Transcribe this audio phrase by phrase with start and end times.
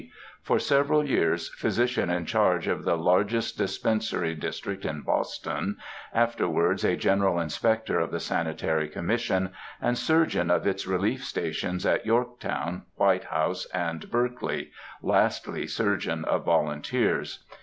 [0.41, 5.77] for several years physician in charge of the largest Dispensary District in Boston,
[6.11, 12.03] afterwards a General Inspector of the Sanitary Commission, and Surgeon of its Relief Stations at
[12.03, 14.71] Yorktown, White House, and Berkeley,
[15.03, 17.43] lastly Surgeon of Volunteers.